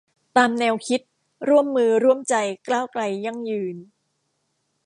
[0.37, 1.01] ตามแนวคิด
[1.49, 2.35] ร่วมมือ ร่วมใจ
[2.67, 3.75] ก้าวไกล ยั่งยืน